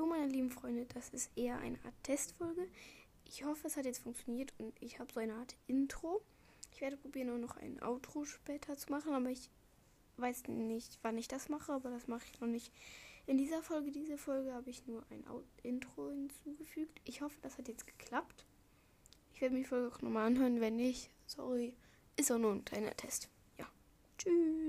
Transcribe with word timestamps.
Hallo 0.00 0.08
meine 0.08 0.32
lieben 0.32 0.48
Freunde, 0.48 0.86
das 0.94 1.10
ist 1.10 1.30
eher 1.36 1.58
eine 1.58 1.76
Art 1.84 1.92
Testfolge. 2.04 2.66
Ich 3.26 3.44
hoffe, 3.44 3.66
es 3.66 3.76
hat 3.76 3.84
jetzt 3.84 4.02
funktioniert 4.02 4.50
und 4.56 4.72
ich 4.80 4.98
habe 4.98 5.12
so 5.12 5.20
eine 5.20 5.34
Art 5.34 5.56
Intro. 5.66 6.22
Ich 6.72 6.80
werde 6.80 6.96
probieren, 6.96 7.28
auch 7.28 7.36
noch 7.36 7.58
ein 7.58 7.82
Outro 7.82 8.24
später 8.24 8.78
zu 8.78 8.90
machen, 8.90 9.12
aber 9.12 9.28
ich 9.28 9.50
weiß 10.16 10.48
nicht, 10.48 10.98
wann 11.02 11.18
ich 11.18 11.28
das 11.28 11.50
mache, 11.50 11.74
aber 11.74 11.90
das 11.90 12.06
mache 12.06 12.24
ich 12.32 12.40
noch 12.40 12.48
nicht. 12.48 12.72
In 13.26 13.36
dieser 13.36 13.62
Folge, 13.62 13.90
diese 13.90 14.16
Folge 14.16 14.54
habe 14.54 14.70
ich 14.70 14.86
nur 14.86 15.04
ein 15.10 15.26
Out 15.26 15.44
Intro 15.62 16.08
hinzugefügt. 16.08 16.98
Ich 17.04 17.20
hoffe, 17.20 17.36
das 17.42 17.58
hat 17.58 17.68
jetzt 17.68 17.86
geklappt. 17.86 18.46
Ich 19.34 19.42
werde 19.42 19.54
mir 19.54 19.60
die 19.60 19.68
Folge 19.68 19.94
auch 19.94 20.00
nochmal 20.00 20.28
anhören, 20.28 20.62
wenn 20.62 20.76
nicht. 20.76 21.10
Sorry, 21.26 21.76
ist 22.16 22.32
auch 22.32 22.38
nur 22.38 22.52
ein 22.52 22.64
kleiner 22.64 22.96
Test. 22.96 23.28
Ja. 23.58 23.66
Tschüss. 24.16 24.59